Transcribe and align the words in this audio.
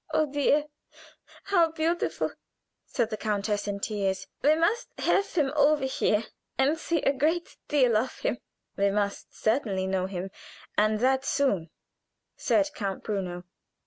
"Oh, 0.09 0.25
dear, 0.25 0.65
how 1.43 1.69
beautiful!" 1.73 2.31
said 2.87 3.11
the 3.11 3.17
countess, 3.17 3.67
in 3.67 3.79
tears. 3.81 4.25
"We 4.41 4.55
must 4.55 4.87
have 4.97 5.27
him 5.33 5.53
over 5.55 5.85
here 5.85 6.23
and 6.57 6.75
see 6.79 7.03
a 7.03 7.13
great 7.13 7.55
deal 7.67 7.95
of 7.95 8.17
him." 8.17 8.39
"We 8.75 8.89
must 8.89 9.35
certainly 9.35 9.85
know 9.85 10.07
him, 10.07 10.31
and 10.75 10.99
that 11.01 11.23
soon," 11.23 11.69
said 12.35 12.71
Count 12.73 13.03
Bruno. 13.03 13.43